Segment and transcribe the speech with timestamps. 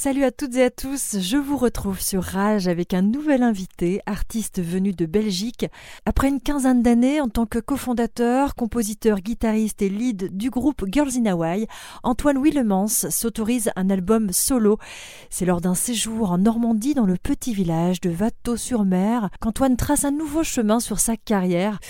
[0.00, 4.00] Salut à toutes et à tous, je vous retrouve sur Rage avec un nouvel invité,
[4.06, 5.66] artiste venu de Belgique.
[6.06, 11.10] Après une quinzaine d'années en tant que cofondateur, compositeur, guitariste et lead du groupe Girls
[11.18, 11.66] in Hawaii,
[12.04, 14.78] Antoine Willemans s'autorise un album solo.
[15.30, 20.12] C'est lors d'un séjour en Normandie dans le petit village de Watteau-sur-Mer qu'Antoine trace un
[20.12, 21.80] nouveau chemin sur sa carrière.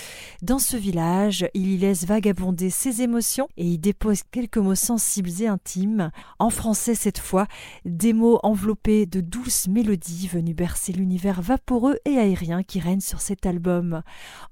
[0.41, 5.43] Dans ce village, il y laisse vagabonder ses émotions et y dépose quelques mots sensibles
[5.43, 6.09] et intimes.
[6.39, 7.45] En français cette fois,
[7.99, 13.19] des mots enveloppés de douces mélodies venues bercer l'univers vaporeux et aérien qui règne sur
[13.19, 14.03] cet album.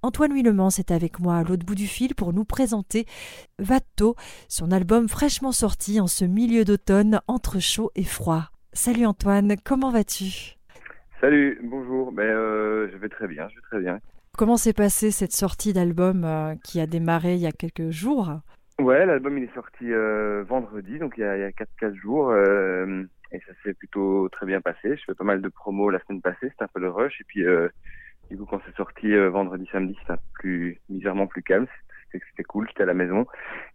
[0.02, 3.06] Antoine Huillemans est avec moi à l'autre bout du fil pour nous présenter
[3.58, 4.16] Vatto,
[4.50, 8.50] son album fraîchement sorti en ce milieu d'automne entre chaud et froid.
[8.74, 10.58] Salut Antoine, comment vas-tu?
[11.22, 14.00] Salut, bonjour, ben, euh, je vais très bien, je vais très bien.
[14.38, 18.42] Comment s'est passée cette sortie d'album euh, qui a démarré il y a quelques jours?
[18.80, 21.96] Ouais, l'album il est sorti euh, vendredi, donc il y a, il y a 4,
[21.96, 22.32] jours.
[23.34, 24.96] Euh, et ça s'est plutôt très bien passé.
[24.98, 27.20] Je fais pas mal de promos la semaine passée, c'était un peu le rush.
[27.22, 27.70] Et puis, euh,
[28.30, 31.68] du coup, quand c'est sorti euh, vendredi, samedi, c'était plus bizarrement plus calme.
[32.12, 33.28] C'était cool, j'étais à la maison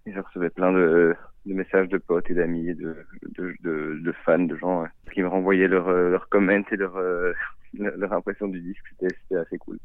[0.06, 2.96] et je recevais plein de, de messages de potes et d'amis et de,
[3.36, 6.96] de, de, de, fans, de gens euh, qui me renvoyaient leurs leur comments et leur,
[6.96, 7.32] euh,
[7.74, 8.84] leur impression du disque.
[8.98, 9.78] C'était assez cool.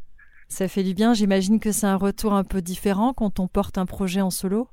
[0.48, 1.14] Ça fait du bien.
[1.14, 4.70] J'imagine que c'est un retour un peu différent quand on porte un projet en solo.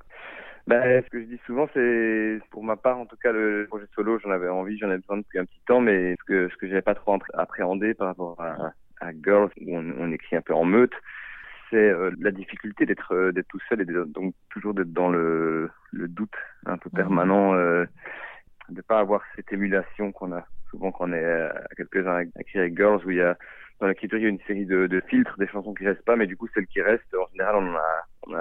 [0.67, 3.84] Bah, ce que je dis souvent, c'est pour ma part, en tout cas, le projet
[3.95, 6.57] solo, j'en avais envie, j'en avais besoin depuis un petit temps, mais ce que ce
[6.57, 10.41] que j'avais pas trop appréhendé par rapport à, à Girls, où on, on, écrit un
[10.41, 10.95] peu en meute,
[11.69, 15.70] c'est euh, la difficulté d'être euh, d'être tout seul et donc toujours d'être dans le,
[15.92, 17.85] le doute un peu permanent, euh,
[18.70, 22.62] de pas avoir cette émulation qu'on a souvent quand on est à quelques-uns à écrire
[22.62, 23.37] avec Girls, où il y a
[23.81, 26.17] dans l'écriture, il y a une série de, de, filtres, des chansons qui restent pas,
[26.17, 27.94] mais du coup, celles qui restent, en général, on a,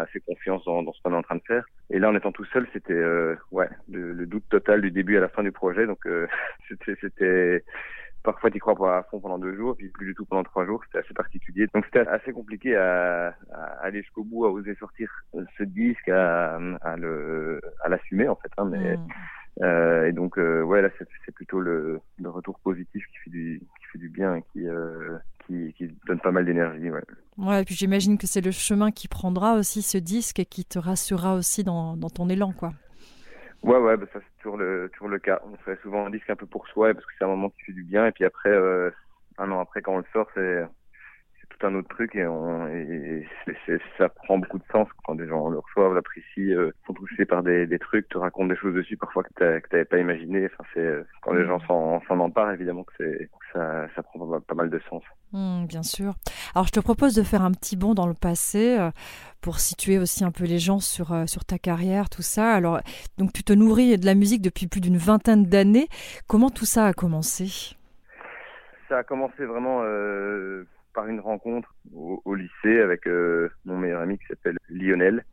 [0.03, 1.65] on a assez confiance dans, dans ce qu'on est en train de faire.
[1.89, 5.17] Et là, en étant tout seul, c'était euh, ouais, le, le, doute total du début
[5.17, 5.85] à la fin du projet.
[5.85, 6.27] Donc, euh,
[6.69, 7.63] c'était, c'était
[8.23, 10.65] parfois tu crois pas à fond pendant deux jours, puis plus du tout pendant trois
[10.65, 10.81] jours.
[10.85, 11.67] C'était assez particulier.
[11.73, 15.09] Donc, c'était assez compliqué à, à aller jusqu'au bout, à oser sortir
[15.57, 18.51] ce disque, à, à le, à l'assumer en fait.
[18.57, 19.07] Hein, mais mmh.
[19.61, 23.61] Euh, et donc, euh, ouais, là, c'est plutôt le, le, retour positif qui fait du,
[23.79, 25.17] qui fait du bien et qui, euh,
[25.47, 26.89] qui, qui, donne pas mal d'énergie.
[26.89, 27.03] Ouais.
[27.37, 30.65] ouais, et puis j'imagine que c'est le chemin qui prendra aussi ce disque et qui
[30.65, 32.73] te rassurera aussi dans, dans ton élan, quoi.
[33.63, 35.41] Ouais, ouais, bah ça c'est toujours le, toujours le cas.
[35.45, 37.63] On fait souvent un disque un peu pour soi parce que c'est un moment qui
[37.63, 38.05] fait du bien.
[38.07, 38.91] Et puis après, euh,
[39.37, 40.65] un an après, quand on le sort, c'est
[41.63, 43.25] tout un autre truc et, on, et
[43.97, 47.43] ça prend beaucoup de sens quand des gens le reçoivent, l'apprécient, euh, sont touchés par
[47.43, 50.45] des, des, trucs, te racontent des choses dessus parfois que tu n'avais pas imaginé.
[50.45, 54.55] Enfin, c'est quand les gens s'en emparent, évidemment que c'est ça, ça prend pas, pas,
[54.55, 55.03] mal de sens.
[55.31, 56.13] Mmh, bien sûr.
[56.55, 58.91] Alors je te propose de faire un petit bond dans le passé euh,
[59.41, 62.53] pour situer aussi un peu les gens sur euh, sur ta carrière, tout ça.
[62.53, 62.81] Alors
[63.17, 65.87] donc tu te nourris de la musique depuis plus d'une vingtaine d'années.
[66.27, 67.75] Comment tout ça a commencé?
[68.89, 74.01] Ça a commencé vraiment euh, par une rencontre au, au lycée avec euh, mon meilleur
[74.01, 75.25] ami qui s'appelle Lionel,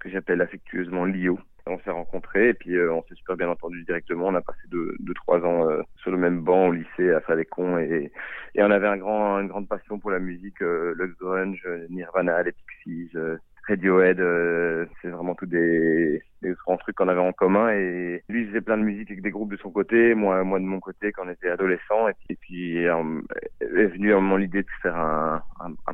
[0.00, 1.38] que j'appelle affectueusement Lio.
[1.66, 4.26] On s'est rencontrés et puis euh, on s'est super bien entendu directement.
[4.26, 7.20] On a passé deux, deux trois ans euh, sur le même banc au lycée à
[7.22, 8.12] faire des cons et,
[8.54, 12.42] et on avait un grand, une grande passion pour la musique, euh, le grunge, Nirvana,
[12.42, 13.38] les Pixies, euh,
[13.68, 14.20] Radiohead.
[14.20, 17.70] Euh, c'est vraiment tous des, grands trucs qu'on avait en commun.
[17.70, 20.80] Et lui, faisait plein de musique avec des groupes de son côté, moi, de mon
[20.80, 22.08] côté quand on était adolescent.
[22.08, 25.42] Et puis, et puis est venu à un moment l'idée de faire un,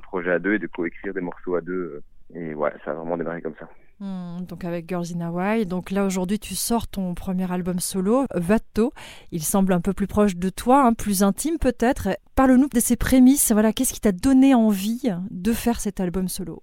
[0.03, 2.03] projet à deux et de coécrire des morceaux à deux.
[2.35, 3.69] Et ouais, ça a vraiment démarré comme ça.
[4.01, 5.67] Mmh, donc avec Girls in Hawaii.
[5.67, 8.93] Donc là aujourd'hui tu sors ton premier album solo, Vatto.
[9.31, 12.09] Il semble un peu plus proche de toi, hein, plus intime peut-être.
[12.35, 13.53] Parle-nous de ses prémices.
[13.53, 16.63] Voilà, qu'est-ce qui t'a donné envie de faire cet album solo?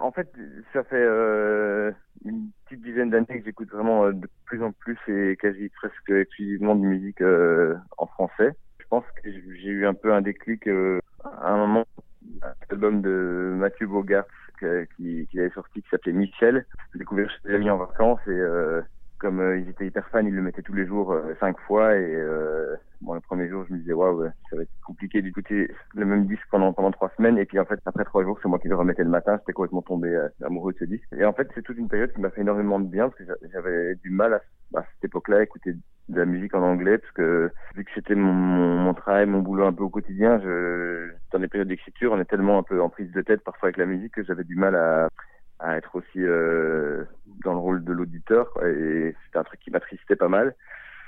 [0.00, 0.30] En fait,
[0.72, 1.90] ça fait euh,
[2.24, 6.10] une petite dizaine d'années que j'écoute vraiment euh, de plus en plus et quasi presque
[6.10, 8.52] exclusivement de musique euh, en français.
[8.78, 11.84] Je pense que j'ai eu un peu un déclic euh, à un moment,
[12.70, 14.24] l'album de Mathieu Bogart
[14.96, 16.66] qui, qui avait sorti qui s'appelait Michel.
[16.92, 18.82] J'ai découvert chez des amis en vacances et euh,
[19.18, 21.96] comme euh, ils étaient hyper fans, ils le mettaient tous les jours euh, cinq fois
[21.96, 25.70] et euh, bon le premier jour je me disais waouh ça va être compliqué d'écouter
[25.94, 27.38] le même disque pendant pendant trois semaines.
[27.38, 29.36] Et puis en fait après trois jours c'est moi qui le remettais le matin.
[29.38, 31.08] J'étais complètement tombé euh, amoureux de ce disque.
[31.16, 33.48] Et en fait c'est toute une période qui m'a fait énormément de bien parce que
[33.52, 35.74] j'avais du mal à, à cette époque-là à écouter
[36.08, 39.40] de la musique en anglais parce que vu que c'était mon, mon, mon, travail, mon
[39.40, 42.80] boulot un peu au quotidien, je, dans les périodes d'écriture, on est tellement un peu
[42.80, 45.08] en prise de tête parfois avec la musique que j'avais du mal à,
[45.58, 47.04] à être aussi euh,
[47.44, 50.54] dans le rôle de l'auditeur et c'était un truc qui m'attristait pas mal.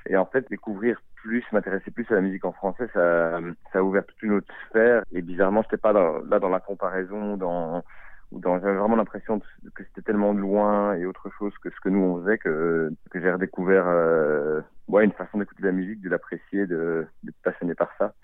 [0.07, 3.39] Et en fait, découvrir plus, m'intéresser plus à la musique en français, ça,
[3.73, 5.05] ça a ouvert toute une autre sphère.
[5.13, 7.83] Et bizarrement, j'étais pas dans, là dans la comparaison, dans
[8.33, 9.41] j'avais vraiment l'impression
[9.75, 13.21] que c'était tellement loin et autre chose que ce que nous on faisait que, que
[13.21, 17.91] j'ai redécouvert euh, ouais, une façon d'écouter la musique, de l'apprécier, de d'être passionné par
[17.99, 18.15] ça.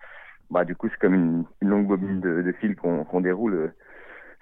[0.51, 3.73] Bah, du coup, c'est comme une, une longue bobine de, de fil qu'on qu'on déroule.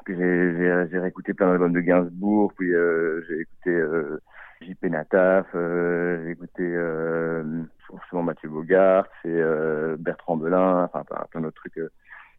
[0.07, 4.21] J'ai réécouté plein d'albums de Gainsbourg, puis euh, j'ai écouté euh,
[4.61, 11.41] JP Nataf, euh, j'ai écouté euh, forcément Mathieu Bogart, c'est euh, Bertrand Belin, enfin plein
[11.41, 11.79] d'autres trucs.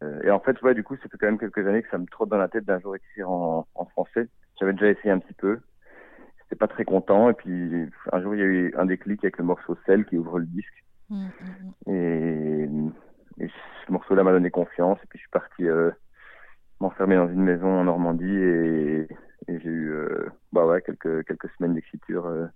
[0.02, 0.22] Euh.
[0.22, 2.06] et en fait, ouais, du coup, ça fait quand même quelques années que ça me
[2.06, 4.28] trotte dans la tête d'un jour écrire en, en français.
[4.58, 5.60] J'avais déjà essayé un petit peu,
[6.42, 9.38] j'étais pas très content, et puis un jour il y a eu un déclic avec
[9.38, 10.84] le morceau Cell qui ouvre le disque.
[11.08, 11.92] Mmh, mmh, mmh.
[11.92, 13.50] Et, et,
[13.86, 15.68] ce morceau-là m'a donné confiance, et puis je suis parti
[16.80, 19.08] m'enfermer dans une maison en Normandie et,
[19.48, 22.46] et j'ai eu euh, bah ouais, quelques, quelques semaines d'écriture euh,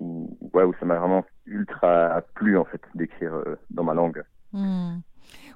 [0.00, 4.22] où, ouais, où ça m'a vraiment ultra plu en fait d'écrire euh, dans ma langue.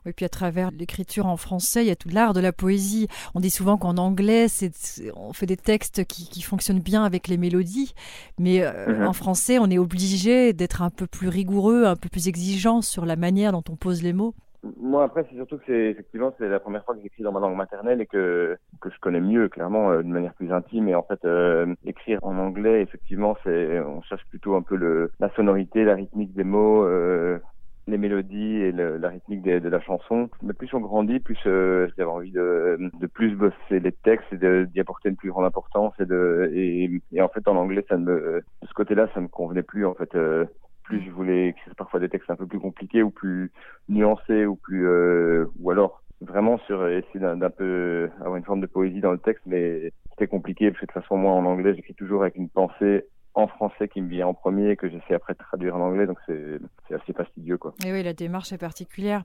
[0.05, 3.07] Oui, puis à travers l'écriture en français, il y a tout l'art de la poésie.
[3.35, 4.73] On dit souvent qu'en anglais, c'est,
[5.15, 7.95] on fait des textes qui, qui, fonctionnent bien avec les mélodies,
[8.39, 9.07] mais euh, mhm.
[9.07, 13.07] en français, on est obligé d'être un peu plus rigoureux, un peu plus exigeant sur
[13.07, 14.35] la manière dont on pose les mots.
[14.77, 17.41] Moi, après, c'est surtout que c'est effectivement c'est la première fois que j'écris dans ma
[17.41, 20.89] langue maternelle et que que je connais mieux, clairement, euh, de manière plus intime.
[20.89, 25.11] Et en fait, euh, écrire en anglais, effectivement, c'est on cherche plutôt un peu le
[25.19, 27.41] la sonorité, la rythmique des mots, euh,
[27.87, 30.31] les mélodies et le, la rythmique de, la chanson.
[30.43, 34.67] Mais plus on grandit, plus euh, j'avais envie de, de plus bosser les textes et
[34.67, 35.93] d'y apporter une plus grande importance.
[35.99, 39.29] Et, de, et, et, en fait, en anglais, ça me, de ce côté-là, ça me
[39.29, 39.85] convenait plus.
[39.87, 40.45] En fait, euh,
[40.83, 43.51] plus je voulais écrire parfois des textes un peu plus compliqués ou plus
[43.89, 48.67] nuancés ou plus euh, ou alors vraiment sur essayer d'un peu avoir une forme de
[48.67, 51.75] poésie dans le texte mais c'était compliqué parce que de toute façon moi en anglais
[51.75, 55.33] j'écris toujours avec une pensée en français qui me vient en premier que j'essaie après
[55.33, 57.75] de traduire en anglais donc c'est assez fastidieux quoi.
[57.85, 59.25] Et oui la démarche est particulière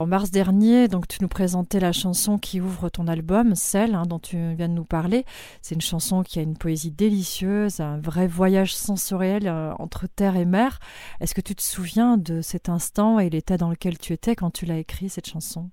[0.00, 4.04] en mars dernier, donc tu nous présentais la chanson qui ouvre ton album, celle hein,
[4.08, 5.24] dont tu viens de nous parler.
[5.60, 10.36] C'est une chanson qui a une poésie délicieuse, un vrai voyage sensoriel euh, entre terre
[10.36, 10.78] et mer.
[11.20, 14.50] Est-ce que tu te souviens de cet instant et l'état dans lequel tu étais quand
[14.50, 15.68] tu l'as écrit cette chanson?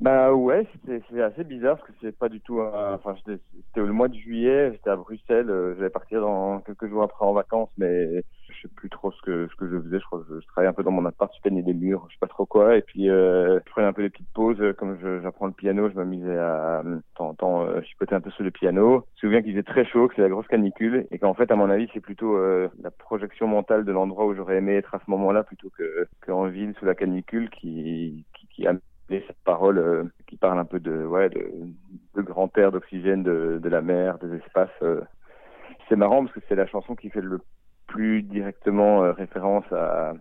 [0.00, 2.60] Bah ouais, c'était assez bizarre parce que c'est pas du tout.
[2.60, 3.40] Enfin, c'était
[3.74, 7.32] le mois de juillet, j'étais à Bruxelles, euh, j'allais partir dans quelques jours après en
[7.32, 8.22] vacances, mais
[8.68, 9.98] plus trop ce que ce que je faisais.
[9.98, 12.14] Je crois que je, travaillais un peu dans mon appart, je peignais des murs, je
[12.14, 14.62] sais pas trop quoi, et puis euh, je prenais un peu des petites pauses.
[14.78, 19.04] Comme j'apprends le piano, je m'amusais à euh, chipoter un peu sur le piano.
[19.16, 21.50] Je me souviens qu'il faisait très chaud, que c'est la grosse canicule, et qu'en fait,
[21.50, 24.94] à mon avis, c'est plutôt euh, la projection mentale de l'endroit où j'aurais aimé être
[24.94, 28.74] à ce moment-là plutôt que qu'en ville sous la canicule qui qui, qui a
[29.20, 31.50] cette parole euh, qui parle un peu de ouais de,
[32.14, 34.70] de grand air, d'oxygène, de, de la mer, des espaces.
[34.82, 35.00] Euh.
[35.88, 37.40] C'est marrant parce que c'est la chanson qui fait le
[37.94, 40.14] plus directement euh, référence à,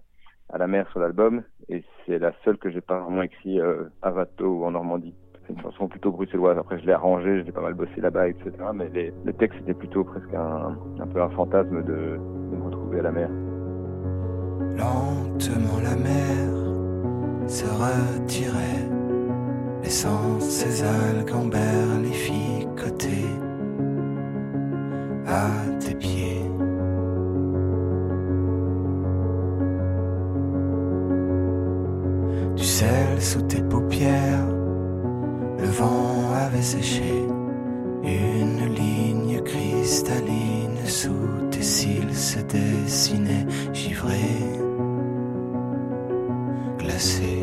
[0.56, 3.60] la mer sur l'album et c'est la seule que j'ai pas vraiment écrit
[4.04, 5.16] à Vato ou en Normandie.
[5.42, 6.60] C'est une chanson plutôt bruxelloise.
[6.60, 8.52] Après, je l'ai arrangée, je l'ai pas mal bossé là-bas, etc.
[8.75, 12.20] Mais les, le texte était plutôt presque un, peu un fantasme de,
[12.56, 13.30] me retrouver à la mer.
[14.78, 18.88] Lentement la mer se retirait,
[19.81, 23.25] laissant ses algues en berlificoter
[47.03, 47.42] dans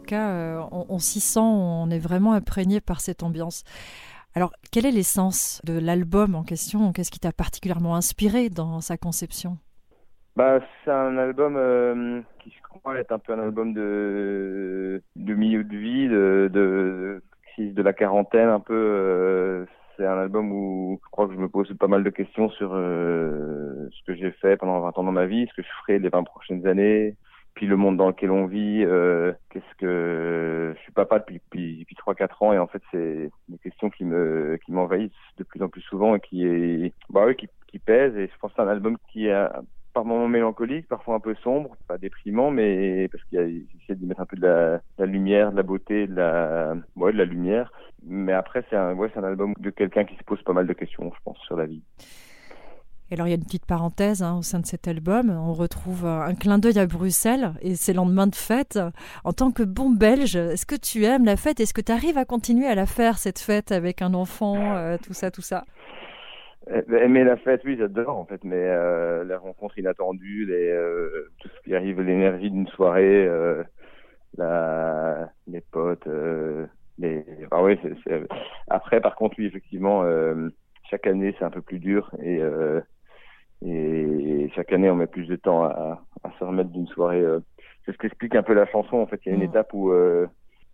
[0.00, 3.64] cas, on, on s'y sent, on est vraiment imprégné par cette ambiance.
[4.34, 6.92] Alors, quelle est l'essence de l'album en question?
[6.92, 9.58] Qu'est-ce qui t'a particulièrement inspiré dans sa conception?
[10.36, 15.62] Bah, c'est un album euh, qui je crois être un peu un album de, milieu
[15.62, 16.50] de vie, de,
[17.58, 18.74] de, la quarantaine un peu.
[18.74, 22.48] Euh, c'est un album où je crois que je me pose pas mal de questions
[22.48, 25.72] sur euh, ce que j'ai fait pendant 20 ans dans ma vie, ce que je
[25.82, 27.16] ferai les 20 prochaines années,
[27.54, 28.84] puis le monde dans lequel on vit.
[28.84, 33.30] Euh, Qu'est-ce que je suis papa depuis depuis, depuis 3-4 ans et en fait c'est
[33.48, 37.24] des questions qui me qui m'envahissent de plus en plus souvent et qui est bah
[37.26, 39.46] oui qui, qui pèsent et je pense que c'est un album qui est
[39.92, 44.20] par moments mélancolique, parfois un peu sombre, pas déprimant, mais parce qu'il essaie d'y mettre
[44.20, 47.24] un peu de la, de la, lumière, de la beauté, de la, ouais, de la
[47.24, 47.72] lumière.
[48.04, 50.66] Mais après, c'est un, ouais, c'est un album de quelqu'un qui se pose pas mal
[50.66, 51.82] de questions, je pense, sur la vie.
[53.12, 56.06] Alors il y a une petite parenthèse hein, au sein de cet album, on retrouve
[56.06, 58.78] un clin d'œil à Bruxelles et c'est lendemain de fête.
[59.24, 61.60] En tant que bon Belge, est-ce que tu aimes la fête?
[61.60, 64.96] Est-ce que tu arrives à continuer à la faire cette fête avec un enfant, euh,
[64.96, 65.66] tout ça, tout ça?
[66.70, 71.48] Aimer la fête, oui, j'adore en fait, mais euh, les rencontres inattendues, les, euh, tout
[71.48, 73.62] ce qui arrive, l'énergie d'une soirée, euh,
[74.38, 76.66] la, les potes, euh,
[76.98, 77.26] les,
[78.68, 80.48] après par contre, oui, effectivement, euh,
[80.88, 82.80] chaque année c'est un peu plus dur et euh,
[83.64, 87.22] et chaque année on met plus de temps à, à se remettre d'une soirée.
[87.84, 88.96] c'est ce qu'explique un peu la chanson.
[88.96, 89.50] En fait, il y a une mmh.
[89.50, 89.92] étape où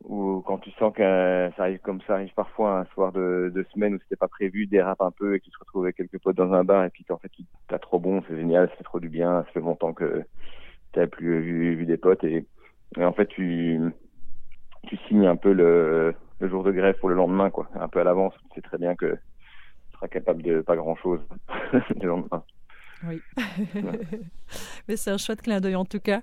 [0.04, 3.66] ou quand tu sens que ça arrive comme ça arrive parfois un soir de, de
[3.72, 6.18] semaine où c'était pas prévu, dérape un peu et que tu te retrouves avec quelques
[6.18, 7.30] potes dans un bar et puis qu'en fait
[7.66, 10.24] t'as trop bon, c'est génial, fait trop du bien, ça fait longtemps que
[10.92, 12.46] t'as plus vu, vu, des potes et,
[12.96, 13.80] et, en fait tu
[14.86, 18.00] tu signes un peu le, le jour de grève pour le lendemain quoi, un peu
[18.00, 21.20] à l'avance, tu sais très bien que tu seras capable de pas grand chose
[21.72, 22.44] le lendemain.
[23.06, 23.20] Oui.
[24.88, 26.22] Mais c'est un chouette clin d'œil en tout cas.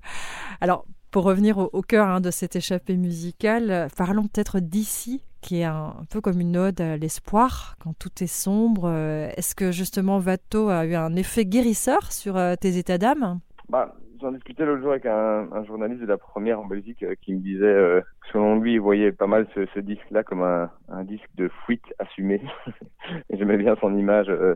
[0.61, 5.61] Alors, pour revenir au, au cœur hein, de cette échappée musicale, parlons peut-être d'ici, qui
[5.61, 8.89] est un, un, peu comme une ode à l'espoir quand tout est sombre.
[9.37, 13.39] Est-ce que justement Watteau a eu un effet guérisseur sur euh, tes états d'âme?
[13.69, 17.15] Bah, J'en discutais l'autre jour avec un, un, journaliste de la première en Belgique euh,
[17.21, 18.01] qui me disait, euh,
[18.31, 21.83] selon lui, il voyait pas mal ce, ce disque-là comme un, un, disque de fuite
[21.99, 22.41] assumé.
[23.29, 24.29] Et j'aimais bien son image.
[24.29, 24.55] Euh,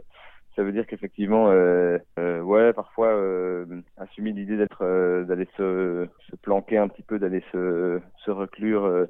[0.55, 3.65] ça veut dire qu'effectivement, euh, euh, ouais, parfois euh,
[3.97, 8.85] assumer l'idée d'être, euh, d'aller se, se, planquer un petit peu, d'aller se, se reclure
[8.85, 9.05] euh,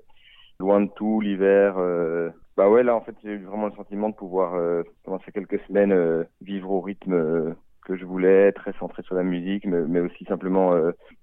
[0.59, 1.75] loin de tout l'hiver.
[1.77, 5.59] Euh, bah ouais, là en fait, j'ai eu vraiment le sentiment de pouvoir commencer quelques
[5.61, 7.55] semaines vivre au rythme
[7.85, 10.73] que je voulais, très centré sur la musique, mais, mais aussi simplement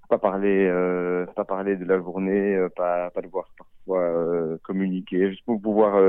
[0.09, 0.73] pas parler,
[1.37, 6.01] pas parler de la journée, pas, pas devoir parfois communiquer, juste pour pouvoir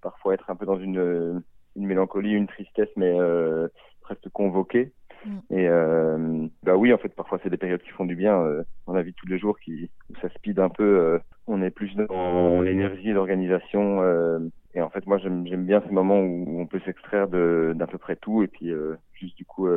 [0.00, 1.44] parfois être un peu dans une
[1.76, 3.68] une mélancolie, une tristesse, mais euh,
[4.02, 4.92] presque convoquée.
[5.24, 5.38] Mm.
[5.50, 8.62] Et euh, bah oui, en fait, parfois c'est des périodes qui font du bien euh,
[8.86, 10.84] dans la vie de tous les jours, qui où ça speed un peu.
[10.84, 14.02] Euh, on est plus dans l'énergie, l'organisation.
[14.02, 14.38] Euh,
[14.74, 17.98] et en fait, moi, j'aime bien ces moments où on peut s'extraire de d'à peu
[17.98, 19.68] près tout, et puis euh, juste du coup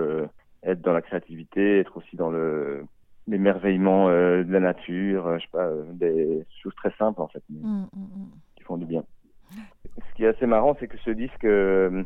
[0.63, 2.83] être dans la créativité, être aussi dans le
[3.27, 8.27] l'émerveillement de la nature, je sais pas, des choses très simples en fait, mm, mm,
[8.55, 9.03] qui font du bien
[10.09, 12.03] ce qui est assez marrant, c'est que ce disque, euh,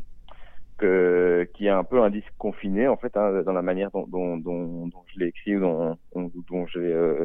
[0.76, 4.06] que, qui est un peu un disque confiné, en fait, hein, dans la manière dont,
[4.06, 7.24] dont, dont, dont je l'ai écrit, dont, dont j'ai euh,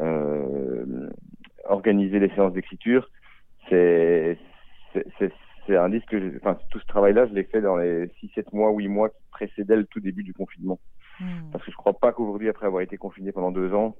[0.00, 1.08] euh,
[1.64, 3.08] organisé les séances d'écriture,
[3.70, 4.38] c'est
[5.70, 8.88] un disque, que enfin, tout ce travail-là, je l'ai fait dans les 6-7 mois, 8
[8.88, 10.78] mois qui précédaient le tout début du confinement.
[11.20, 11.50] Mmh.
[11.52, 13.96] Parce que je crois pas qu'aujourd'hui, après avoir été confiné pendant deux ans,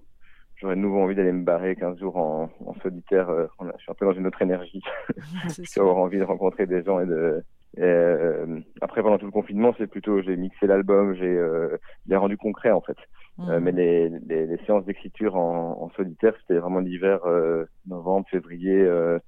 [0.60, 3.28] j'aurais de nouveau envie d'aller me barrer 15 jours en, en solitaire.
[3.30, 4.82] Euh, je suis un peu dans une autre énergie.
[5.76, 7.42] Avoir envie de rencontrer des gens et de.
[7.76, 11.76] Et, euh, après, pendant tout le confinement, c'est plutôt j'ai mixé l'album, j'ai euh,
[12.10, 12.96] rendu concret en fait.
[13.38, 13.50] Mmh.
[13.50, 18.26] Euh, mais les, les, les séances d'écriture en, en, solitaire, c'était vraiment l'hiver, euh, novembre,
[18.30, 18.80] février.
[18.80, 19.18] Euh,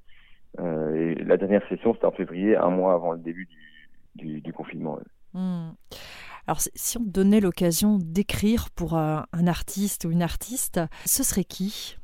[0.59, 4.53] et la dernière session, c'était en février, un mois avant le début du, du, du
[4.53, 4.99] confinement.
[5.33, 5.71] Mmh.
[6.47, 11.45] Alors, si on donnait l'occasion d'écrire pour un, un, artiste ou une artiste, ce serait
[11.45, 11.97] qui?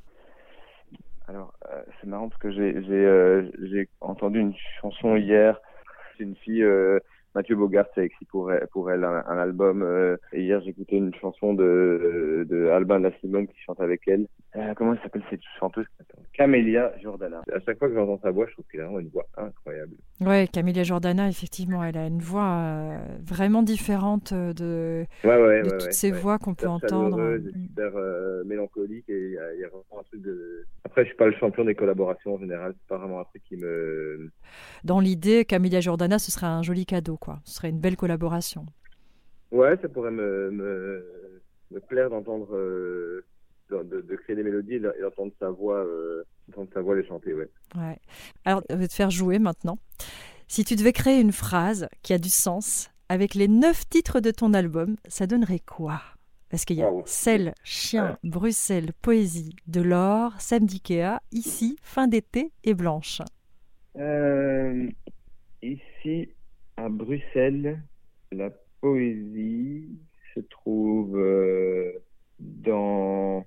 [1.28, 3.50] Alors, euh, c'est marrant parce que j'ai euh,
[4.00, 5.60] entendu une chanson hier.
[6.16, 7.00] C'est une fille euh,
[7.36, 9.82] Mathieu Bogart a écrit pour elle, pour elle un, un album.
[9.82, 14.00] Euh, et hier, j'écoutais une chanson de, de Albin de la Simone qui chante avec
[14.08, 14.26] elle.
[14.56, 15.84] Euh, comment elle s'appelle cette chanteuse
[16.32, 17.42] Camélia Jordana.
[17.52, 19.92] À chaque fois que j'entends sa voix, je trouve qu'elle a vraiment une voix incroyable.
[20.22, 25.68] Ouais, Camélia Jordana, effectivement, elle a une voix euh, vraiment différente de, ouais, ouais, de
[25.68, 27.38] ouais, toutes ces voix qu'on peut entendre.
[27.38, 30.64] super euh, mélancolique et il y, y, a vraiment un truc de.
[30.96, 32.72] Après, je suis pas le champion des collaborations en général.
[32.72, 34.30] C'est pas vraiment un truc qui me.
[34.82, 37.38] Dans l'idée, Camélia Jordana, ce serait un joli cadeau, quoi.
[37.44, 38.64] Ce serait une belle collaboration.
[39.50, 43.26] Ouais, ça pourrait me, me, me plaire d'entendre euh,
[43.68, 46.24] de, créer des mélodies et d'entendre sa voix, euh,
[46.72, 47.50] sa voix les chanter, ouais.
[47.74, 47.98] Ouais.
[48.46, 49.78] Alors, je vais te faire jouer maintenant.
[50.48, 54.30] Si tu devais créer une phrase qui a du sens avec les neuf titres de
[54.30, 56.00] ton album, ça donnerait quoi?
[56.52, 60.80] Est-ce qu'il y a Sel, Chien, Bruxelles, Poésie, De l'or, Samedi
[61.32, 63.20] Ici, Fin d'été et Blanche.
[63.96, 64.88] Euh,
[65.62, 66.28] ici,
[66.76, 67.82] à Bruxelles,
[68.30, 68.50] la
[68.80, 69.88] poésie
[70.34, 71.92] se trouve euh,
[72.38, 73.44] dans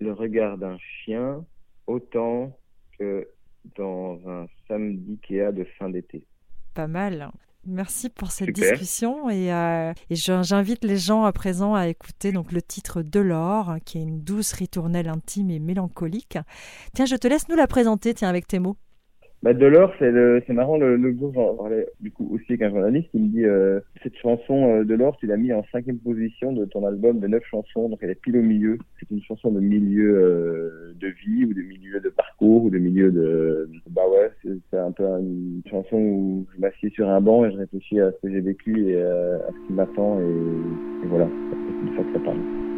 [0.00, 1.44] le regard d'un chien
[1.86, 2.58] autant
[2.98, 3.28] que
[3.76, 6.26] dans un samedi Kéa de fin d'été.
[6.74, 7.30] Pas mal.
[7.66, 12.52] Merci pour cette discussion et, euh, et j'invite les gens à présent à écouter donc
[12.52, 16.38] le titre de l'or qui est une douce ritournelle intime et mélancolique.
[16.94, 18.76] Tiens, je te laisse nous la présenter tiens avec tes mots.
[19.44, 22.62] Bah, Delors, c'est le, c'est marrant, le, le jour, j'en parlais du coup aussi avec
[22.62, 25.98] un journaliste, il me dit, euh, cette chanson euh, Delors, tu l'as mis en cinquième
[25.98, 28.78] position de ton album de neuf chansons, donc elle est pile au milieu.
[28.98, 32.78] C'est une chanson de milieu euh, de vie ou de milieu de parcours ou de
[32.78, 34.32] milieu de, bah ouais,
[34.70, 38.12] c'est, un peu une chanson où je m'assieds sur un banc et je réfléchis à
[38.12, 42.04] ce que j'ai vécu et à ce qui m'attend et, et voilà, c'est une fois
[42.04, 42.73] que ça parle.